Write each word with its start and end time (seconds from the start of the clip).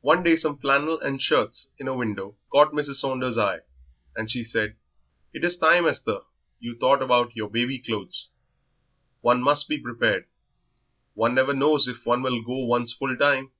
One 0.00 0.24
day 0.24 0.34
some 0.34 0.58
flannel 0.58 0.98
and 0.98 1.22
shirts 1.22 1.68
in 1.78 1.86
a 1.86 1.94
window 1.94 2.36
caught 2.50 2.72
Mrs. 2.72 2.96
Saunder's 3.00 3.38
eye, 3.38 3.60
and 4.16 4.28
she 4.28 4.42
said 4.42 4.74
"It 5.32 5.44
is 5.44 5.56
time, 5.56 5.86
Esther, 5.86 6.22
you 6.58 6.74
thought 6.76 7.00
about 7.00 7.36
your 7.36 7.48
baby 7.48 7.78
clothes. 7.78 8.26
One 9.20 9.40
must 9.40 9.68
be 9.68 9.78
prepared; 9.78 10.26
one 11.14 11.36
never 11.36 11.54
knows 11.54 11.86
if 11.86 12.04
one 12.04 12.20
will 12.22 12.42
go 12.42 12.64
one's 12.66 12.92
full 12.92 13.16
time." 13.16 13.52